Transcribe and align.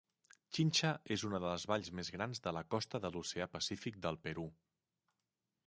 Chincha 0.57 0.89
és 1.15 1.25
una 1.27 1.39
de 1.43 1.51
les 1.51 1.65
valls 1.73 1.91
més 1.99 2.09
grans 2.15 2.41
de 2.47 2.55
la 2.59 2.65
costa 2.77 3.03
de 3.05 3.13
l'Oceà 3.17 3.49
Pacífic 3.59 4.01
del 4.07 4.21
Perú. 4.27 4.51